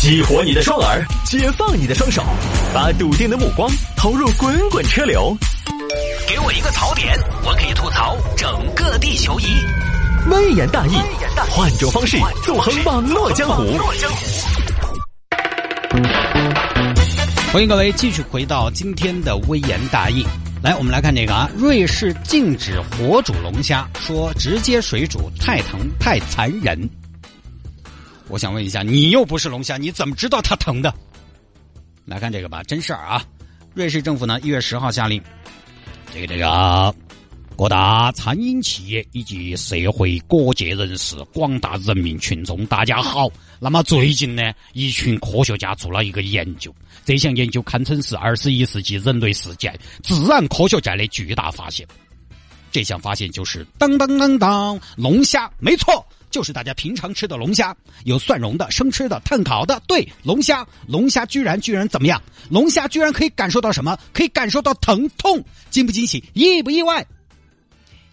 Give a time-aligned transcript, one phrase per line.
[0.00, 2.22] 激活你的双耳，解放你的双手，
[2.72, 5.36] 把笃定的目光投入滚滚车流。
[6.28, 9.46] 给我一个槽点，我可以吐槽整个地球仪。
[10.30, 10.94] 微言大义，
[11.50, 13.76] 换种方式纵横网络江湖。
[17.52, 20.24] 欢迎各位继续回到今天的微言大义。
[20.62, 26.88] 来，我们来看这个啊，瑞士禁止活煮龙虾，说直接水煮太疼太残忍。
[28.28, 30.92] 我想问一下，你又不是龙虾，你怎么知道它疼的？
[32.04, 33.24] 来看这个吧，真事儿啊！
[33.74, 35.22] 瑞士政府呢，一月十号下令，
[36.12, 36.94] 这个这个
[37.56, 43.28] 各大餐饮企业以及社会各界人士、广大人民群众，大家好。
[43.58, 46.74] 那么最近呢，一群科学家做了一个研究，
[47.04, 49.72] 这项研究堪称是二十一世纪人类世界
[50.02, 51.86] 自然科学界的巨大发现。
[52.70, 56.06] 这项发现就是当当当当，龙虾，没错。
[56.30, 59.80] 就是大家平常吃的龙虾，有蒜蓉的、生吃的、炭烤的。
[59.86, 62.22] 对，龙虾，龙虾居然居然怎么样？
[62.50, 63.98] 龙虾居然可以感受到什么？
[64.12, 66.22] 可以感受到疼痛，惊不惊喜？
[66.34, 67.06] 意不意外？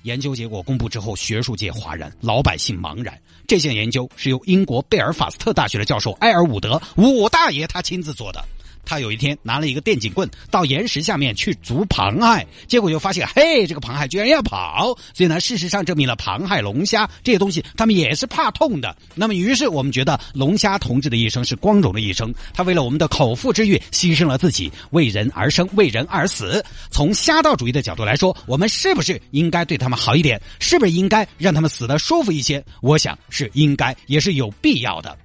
[0.04, 3.20] 研究结果公布之后，学术界哗然，老百姓茫然。
[3.48, 8.44] 这项研究是由英国贝尔法斯特大学的教授埃尔伍德伍大爷他亲自做的。
[8.86, 14.98] 他有一天拿了一个电警棍到岩石下面去逐螃蟹，结果就发现，嘿，这个螃蟹居然要跑。
[15.14, 18.96] 所以呢，事实上证明了螃蟹、龙虾这些东西，他们也是怕痛的。
[19.14, 22.34] 那么，于是我们觉得龙虾同志的一生是光荣的一生。
[22.54, 26.64] 他为了我们的口腹之欲，牺牲了自己，为人而生，为人而死。
[26.92, 30.42] 从虾道主义的角度来说，我们是不是应该对他们好一点？
[30.60, 32.64] 是不是应该让他们死的舒服一些？
[32.82, 35.18] 我想是应该，也是有必要的。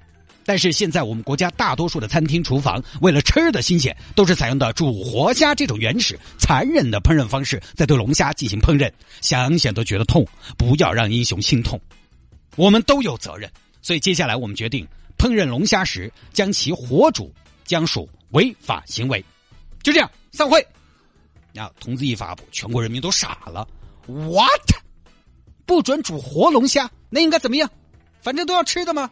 [0.50, 10.26] 但是现在我们国家大多数的餐厅厨房，为了吃的新鲜，都是采用的煮活虾这种原始、残忍的烹饪方式，在对龙虾进行烹饪，想想都觉得痛。
[10.58, 11.80] 不要让英雄心痛，
[12.56, 13.48] 我们都有责任。
[13.80, 14.84] 所以接下来我们决定，
[15.16, 17.32] 烹饪龙虾时将其活煮，
[17.64, 19.24] 将属违法行为。
[19.84, 20.66] 就这样，散会。
[21.54, 23.68] 啊，通知一发布，全国人民都傻了。
[24.08, 24.68] What？
[25.64, 26.90] 不准煮活龙虾？
[27.08, 27.70] 那应该怎么样？
[28.20, 29.08] 反正都要吃的吗？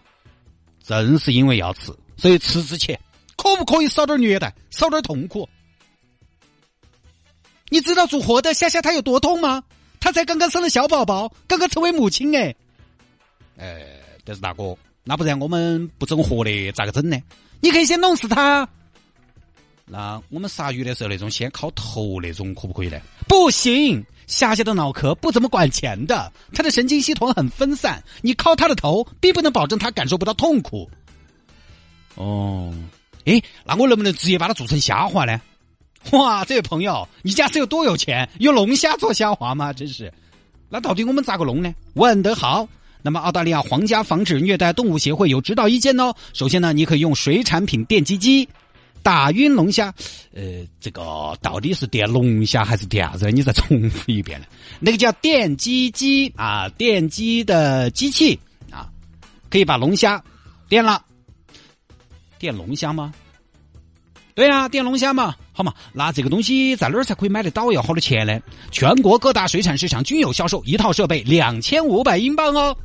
[0.88, 2.98] 正是因为要吃，所以吃之前
[3.36, 5.48] 可不可以少点虐待，少点痛苦？
[7.68, 9.62] 你知道做活的虾虾它有多痛吗？
[10.00, 12.54] 它才刚刚生了小宝宝，刚刚成为母亲哎。
[13.58, 13.84] 哎，
[14.24, 17.20] 但是大哥，那不然我们不整活的咋个整呢？
[17.60, 18.68] 你可以先弄死它。
[19.84, 23.00] 那我们杀鱼的时候那种先烤头那种可不可以呢？
[23.26, 24.04] 不行。
[24.28, 30.88] 虾虾的脑壳不怎么管钱的，它的神经系统很分散，你靠它的头，并不能保证它感受不到痛苦。
[32.14, 32.72] 哦，
[33.24, 35.40] 哎，那我能不能直接把它做成虾滑呢？
[36.12, 38.28] 哇，这位朋友，你家是有多有钱？
[38.38, 39.72] 用龙虾做虾滑吗？
[39.72, 40.12] 真是，
[40.68, 41.74] 那到底我们咋个弄呢？
[41.94, 42.68] 问得好。
[43.00, 46.14] 那么，澳大利亚皇家防止虐待动物协会有指导意见哦。
[46.34, 48.48] 首先呢，你可以用水产品电击机。
[49.02, 49.94] 打晕龙虾，
[50.34, 53.30] 呃，这个到底是电龙虾还是电啥子？
[53.30, 54.46] 你再重复一遍呢？
[54.80, 58.38] 那个叫电击机啊，电击的机器
[58.70, 58.88] 啊，
[59.50, 60.22] 可以把龙虾
[60.68, 61.02] 电了。
[62.38, 63.12] 电龙虾吗？
[64.34, 65.74] 对啊，电龙虾嘛，好嘛。
[65.92, 67.72] 那这个东西在哪儿才可以买得到？
[67.72, 68.38] 要好多钱呢？
[68.70, 72.76] 全国各大水产市场均有销售，一套设备两千五百英镑哦。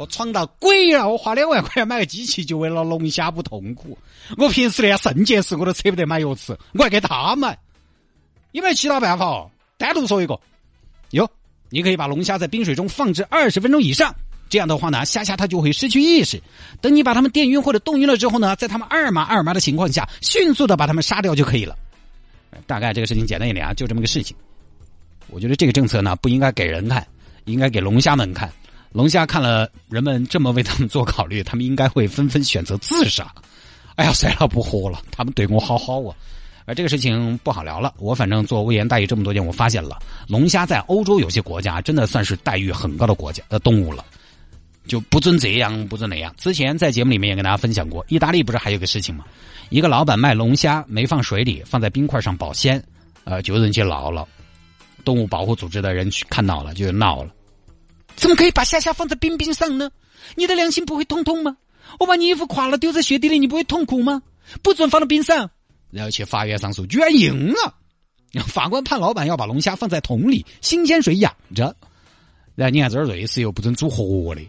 [0.00, 1.06] 我闯到鬼了！
[1.06, 3.98] 我花两万块钱买个机器，就为了龙虾不痛苦。
[4.38, 7.58] 我平时连肾结石我都舍不得买药吃，我还给他买。
[8.52, 9.46] 有没有其他办法？
[9.76, 10.40] 单独说一个。
[11.10, 11.28] 有，
[11.68, 14.14] 你可以把龙虾在冰水中放置二十分钟以上，
[14.48, 16.42] 这样的话呢，虾虾它就会失去意识。
[16.80, 21.76] 等你把它们电晕或者冻晕了之后呢，在它们二麻二麻的情况下，迅速的把它们杀掉就可以了。
[22.66, 24.34] 大概这个事情简单一点啊，就这么个事情。
[25.26, 27.06] 我觉得这个政策呢，不应该给人看，
[27.44, 28.50] 应该给龙虾们看。
[28.92, 33.32] 龙虾看了人们这么为他们做考虑，他们应该会纷纷选择自杀。
[33.94, 35.00] 哎呀，算了，不活了。
[35.10, 36.16] 他们对我好好啊，
[36.64, 37.94] 而这个事情不好聊了。
[37.98, 44.04] 我反正做微言待遇这么多年，我发现了龙虾在欧洲有些国家真的算是待遇很高的国家的动物了，
[44.86, 46.34] 就不准这样，不准那样。
[46.36, 49.24] 之前在节目里面也跟大家分享过，意大利不是还有个事情吗？
[49.68, 52.82] 一个老板卖龙虾没放水里，放在冰块上保鲜，
[53.22, 54.26] 呃，就有人去闹了，
[55.04, 57.30] 动物保护组织的人去看到了，就闹了。
[58.16, 59.90] 怎么可以把虾虾放在冰冰上呢？
[60.36, 61.56] 你的良心不会痛痛吗？
[61.98, 64.22] 我把你衣服垮了丢在雪地里，你不会痛苦吗？
[64.62, 65.50] 不准放到冰上，
[65.90, 67.74] 然后去法院上诉，居然赢了。
[68.46, 71.74] 法官判老板要把龙虾放在桶里，新鲜水养着。
[72.54, 74.42] 然后你看这儿瑞士又不准煮活的，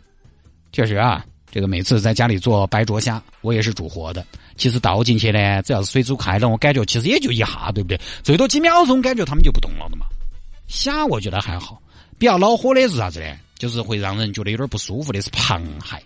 [0.72, 4.26] 确实啊，这个每次在家里做白灼虾，我也是煮活的。
[4.58, 8.00] 其实倒进去呢，只要是水煮开了，我感觉其实也就一下，对不对？
[8.22, 10.06] 最多几秒钟，感觉他们就不动了的嘛。
[10.68, 11.82] 虾我觉得还好，
[12.22, 13.36] 比较恼火的是啥子呢？
[13.58, 16.00] 就是会让人觉得有点不舒服的是螃蟹，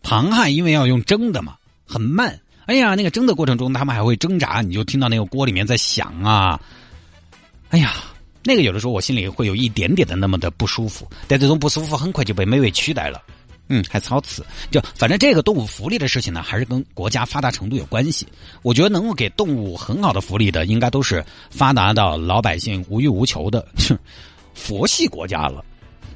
[0.00, 2.40] 螃蟹因为要用蒸的嘛，很慢。
[2.66, 6.60] 哎呀，那个蒸的过程中，他们还会挣扎，你就听到那个锅里面在响啊。
[7.70, 7.96] 哎呀，
[8.44, 13.20] 那个有的时候我心里会有一点点的那么的不舒服，但这种不舒服很快就被美味取代了。
[13.72, 18.26] 嗯，还操词，就反正这个动物福利的事情呢，还是跟国家发达程度有关系。
[18.62, 23.64] 我觉得能够给动物很好的福利的，应该都是发达到老百姓无欲无求的
[24.54, 25.64] 佛系国家了。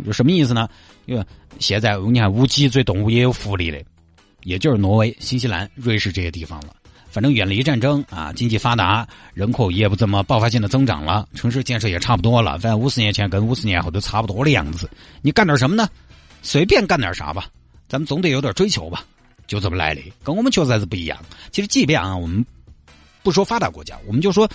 [0.05, 0.69] 有什么意思呢？
[1.07, 1.25] 因为
[1.61, 3.81] 现在你看无脊椎动物也有福利的，
[4.43, 6.75] 也就是挪威、新西兰、瑞士这些地方了。
[7.09, 12.59] 反正远离战争啊，经济发达，人口也不怎么爆发性的增长了，城市建设也差不多了。
[12.59, 14.91] 反正五十年前跟五十年后都差不多的样子。
[15.23, 15.89] 你干点什么呢？
[16.45, 17.49] 随便干点啥吧，
[17.89, 19.05] 咱们总得有点追求吧，
[19.47, 21.19] 就这么来的，跟我们确实是不一样。
[21.51, 22.45] 其实，即便啊，我们
[23.23, 24.47] 不说发达国家，我们就说，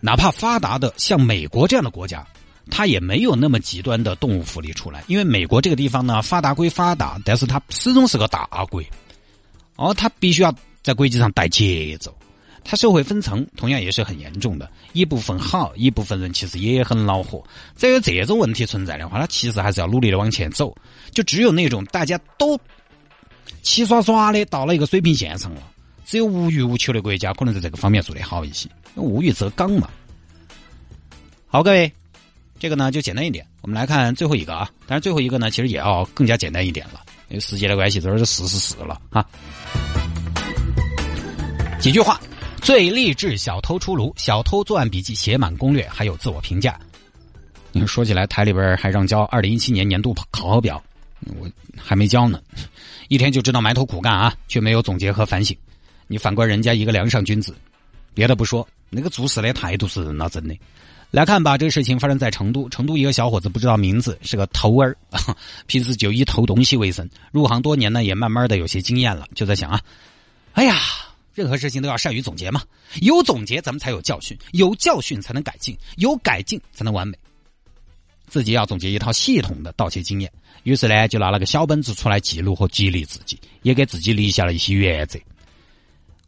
[0.00, 2.26] 哪怕发达的像美国这样的国家，
[2.68, 5.04] 它也没有那么极端的动物福利出来。
[5.06, 8.82] 因为美国这个地方呢，发达归发达，但是它始终是个大国，
[9.76, 10.52] 哦，它必须要
[10.82, 12.12] 在国际上带节奏。
[12.64, 17.42] 它社会分层同样也是很严重的，一部分好，一部分人其实也很恼火。
[17.76, 20.74] 只有这种问题存在的话，它其实还是要努力的往前走。
[21.12, 22.58] 就只有那种大家都
[23.62, 25.62] 齐刷刷的到了一个水平线上了，
[26.04, 28.68] 只有无欲无求的国家可能在这个方面做得好一些。
[28.94, 29.88] 无欲则刚嘛。
[31.46, 31.90] 好，各位，
[32.58, 33.46] 这个呢就简单一点。
[33.62, 39.24] 我们来看最后一个啊，当然最后一个呢其实也要更加简单一点了，因为时间的关系，这是四十四了啊。
[41.80, 42.20] 几句话。
[42.60, 46.78] 最励志小偷出炉，小偷作案笔记写满攻略，还有自我评价。
[47.72, 50.82] 你说起来，台里边还让交二零一七年年度考核表，
[51.38, 52.40] 我还没交呢，
[53.08, 55.56] 一天就知道埋头苦干啊，却没有总结和反省。
[56.06, 57.54] 你反观人家一个梁上君子，
[58.12, 60.54] 别的不说，那个做事的态度是那真的。
[61.10, 64.96] 来看吧，这个事情发生在成都，成都一个小伙子不知道名字，是个偷儿，
[65.66, 67.08] 平时就以偷东西为生。
[67.32, 69.80] 入行多年呢，也慢慢的有些经验了，就在想啊，
[70.52, 70.76] 哎呀。
[71.38, 72.60] 任何事情都要善于总结嘛，
[73.00, 77.16] 有总结咱们才有教训，有教训才能改进，有改进才能完美。
[78.26, 80.28] 自己要总结一套系统的盗窃经验，
[80.64, 85.16] 于是呢就拿了个小本子出来记录和激励自己，也给自己立下了一些原则。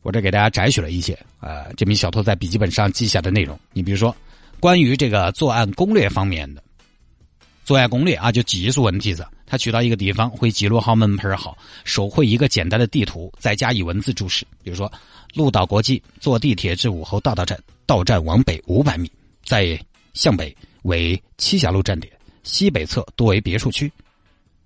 [0.03, 3.59] 我这给大家摘取了一些啊，这名小偷在笔记本上记下的内容。
[3.73, 4.17] 你比如说，
[4.61, 6.63] 关于这个作案攻略方面的。
[7.65, 9.29] 作案攻略啊，就技术问题上。
[9.51, 14.47] 他去到一个地方，会记录好门牌号，手绘一个简单的地图，再加以文字注释。
[14.63, 14.91] 比如说，
[15.35, 19.11] 鹿岛国际，坐地铁至武侯大道站，到站往北五百米，
[19.45, 19.77] 在
[20.15, 22.13] 向北为栖霞路站点，
[22.45, 23.93] 西北侧多为别墅区，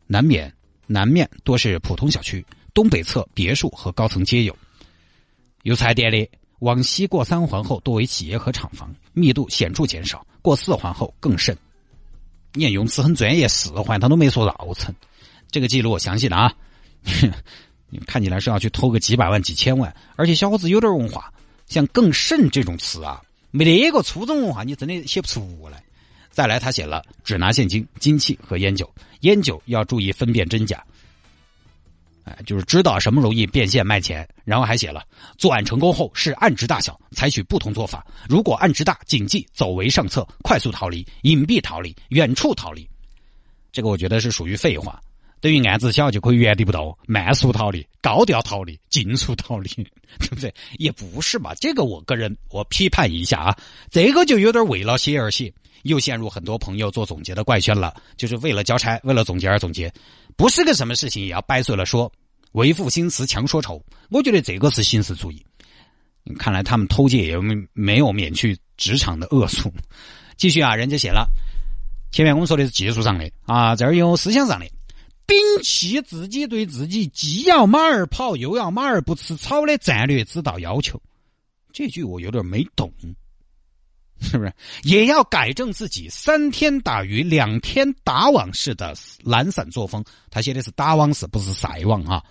[0.06, 0.52] 南面
[0.86, 2.44] 南面多是普通小区，
[2.74, 4.54] 东北侧别墅和高层皆有。
[5.62, 6.28] 有彩电的，
[6.58, 11.56] 往西过三环后多为企业和厂房，密度显著减少；过四环后更甚。
[12.54, 14.94] 念用词很专业，四环他都没说绕城，
[15.50, 16.54] 这个记录我相信了啊！
[18.06, 21.32] 看起来是要去偷个几百万、几千万，而且小伙子有点文化，
[21.66, 23.20] 像“更甚”这种词啊，
[23.50, 25.82] 没得个初中文化，你真的写不出来。
[26.30, 30.82] 再来，他写了只拿现金、金器和烟酒，烟酒要注意分辨真假。
[32.24, 35.02] 哎，就是知道什么容易变现卖钱，然后还写了
[35.36, 38.06] 作案成功后是案值大小，采取不同做法。
[38.28, 42.88] 如果案值大，谨记走为上策，快速逃离，隐蔽逃离，远处逃离。
[43.70, 45.00] 这个我觉得是属于废话，
[45.44, 49.68] 等于案子小就可以原地不动，慢速逃离，高调逃离，尽速逃离，
[50.18, 50.50] 对不对？
[50.78, 51.54] 也不是吧？
[51.60, 53.58] 这个我个人我批判一下啊，
[53.90, 55.52] 这个就有点为了写而写，
[55.82, 59.92] 又陷入很多朋友做总结的怪圈了，就是为了交差，为了总结而总结。
[60.34, 62.10] 不是个什么事情也要掰碎了说，
[62.52, 63.84] 为赋新词强说愁。
[64.08, 65.44] 我觉得这个是形式主义。
[66.38, 69.70] 看来他们偷窃也没没有免去职场的恶俗。
[70.38, 71.28] 继续啊，人家写了，
[72.10, 74.64] 前面我们说的是技术上的啊，这儿有思想上的，
[75.26, 81.00] 摒弃自己对自己既要马儿跑又要马儿不吃草的战略指导要求。
[81.72, 82.92] 这句我有点没懂。
[84.20, 84.54] 是不是
[84.84, 90.02] 也要改正自己三天打鱼两天打网式的懒散作风？
[90.30, 92.24] 他写的是打网式，不是晒网啊！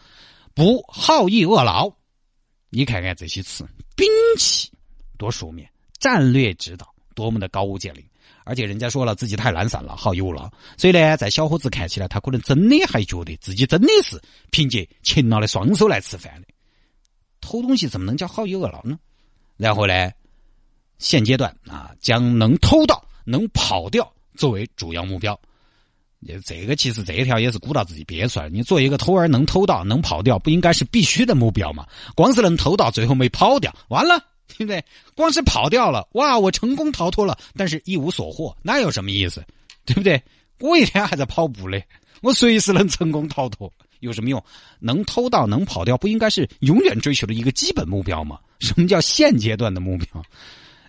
[0.56, 1.92] 不好逸恶劳，
[2.70, 4.06] 你看看这些词，摒
[4.40, 4.72] 弃
[5.18, 5.70] 多书面，
[6.00, 8.04] 战略指导多么的高屋建瓴，
[8.44, 14.22] 而且人家说了自己太懒散了，好逸恶劳，所以呢，在小伙子看起来，他可能真的还觉得自己真的是
[14.52, 16.48] 凭借勤劳的双手来吃饭的，
[17.42, 18.98] 偷东西怎么能叫好逸恶劳呢？
[19.58, 20.12] 然后呢？
[21.00, 25.38] 现阶段啊，将能偷到、能跑掉作为主要目标。
[26.46, 28.48] 这个其实这一条也是鼓捣自己憋出来。
[28.48, 31.86] 你做一个偷儿，能偷到、能跑掉，不应该是必须的目标吗？
[32.16, 34.84] 光是能偷到，最后没跑掉，完了，对不对？
[35.16, 39.44] 光是跑掉了，哇，我成功逃脱了，但是一无所获，那有什么意思？
[39.86, 40.22] 对不对？
[40.60, 41.86] 我一天还在跑步嘞，
[42.22, 44.44] 我随时能成功逃脱，有什么用？
[44.80, 48.40] 能偷到能跑掉，不应该是永远追求的一个基本目标吗？
[48.60, 50.24] 什么叫现阶段的目标？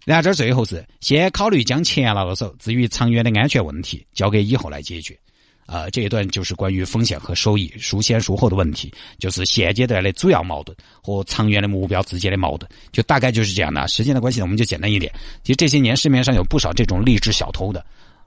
[0.04, 5.18] 然后这最后是先考虑将钱拿到手，至于长远的安全问题，交给以后来解决。
[5.66, 13.88] 啊，这一段就是关于风险和收益孰先孰后的问题，就是现阶段的主要矛盾和长远的目标之间的矛盾，就大概就是这样的。
[13.88, 15.12] 时间的关系呢，我们就简单一点。
[15.42, 17.84] 其实这些年市面上有不少这种励志小偷的，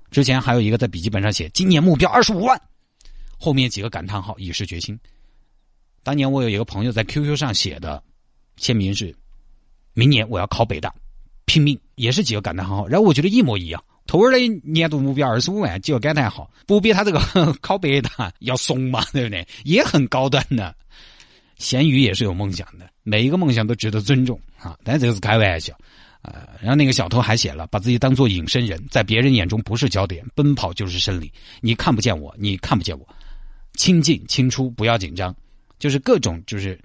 [0.09, 2.59] 之前还有一个在笔记本上写今年目标二十五万，
[3.37, 4.99] 后面几个感叹号以示决心。
[6.03, 8.01] 当年我有一个朋友在 QQ 上写的
[8.55, 9.15] 签名是，
[9.93, 10.93] 明年我要考北大，
[11.45, 13.83] 拼命，也是几个感叹号，然后我觉得一模一样。
[14.07, 17.19] 偷儿的年度目标二十五万，几个感叹号，不比他这个
[17.61, 19.45] 考北大要怂嘛，对不对？
[19.65, 20.73] 也很高端的。
[21.57, 24.77] 咸鱼也是有梦想的，每一个梦想都值得尊重啊！
[24.83, 25.75] 但这个是开玩笑
[26.21, 26.47] 啊。
[26.61, 31.31] 然后那个小偷还写了，把自己当做隐身人，在别人眼中不是焦点，奔跑就是胜利。
[31.59, 33.07] 你看不见我，你看不见我，
[33.73, 35.35] 清进清出，不要紧张，
[35.79, 36.79] 就是各种就是，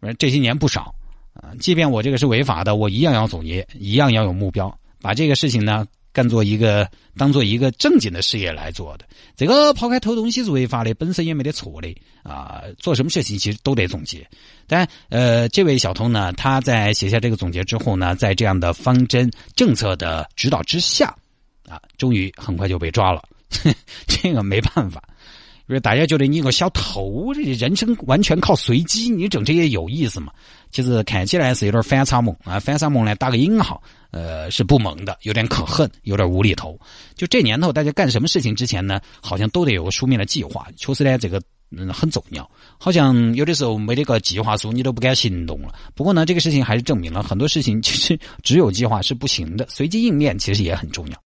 [0.00, 0.94] 反正这些年不少
[1.34, 1.52] 啊。
[1.60, 5.86] 即便我这个是违法的，我一样要总结，一样要有目标，把这个事情呢。
[6.16, 9.04] 干做一个当做一个正经的事业来做的，
[9.36, 12.62] 这个抛开偷东西是违法的，本身也没得错的啊。
[12.78, 14.26] 做什么事情其实都得总结。
[14.66, 21.14] 但呃，这位小偷呢，他在写下这个总结之后呢，在这样的方针政策的指导之下，
[21.68, 23.22] 啊，终于很快就被抓了。
[24.08, 25.06] 这个没办法，
[25.68, 30.32] 因为大家觉得你一个小偷，这人生完全靠随机，你整这些有意思吗？
[30.70, 33.82] 其实看起来是有点反差萌啊，反差萌呢打个引号。
[34.12, 36.78] 呃，是不萌的，有点可恨，有点无厘头。
[37.16, 40.66] 就这年头，大家干什么事情之前呢，好像都得有个书面的计划。
[40.76, 41.42] 确实呢，这个
[41.76, 42.48] 嗯很重要。
[42.78, 45.74] 好像有的时候没得个计划书，你都不敢行动了。
[45.94, 51.25] 不过呢，这个事情还是证明了很多事情其实只有计划是不行的，随机应变其实也很重要。